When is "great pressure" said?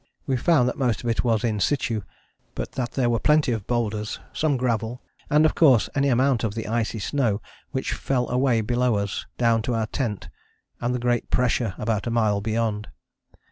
10.97-11.75